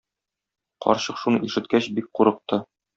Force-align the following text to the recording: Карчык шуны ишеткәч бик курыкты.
Карчык 0.87 1.21
шуны 1.25 1.43
ишеткәч 1.51 1.95
бик 2.01 2.13
курыкты. 2.19 2.65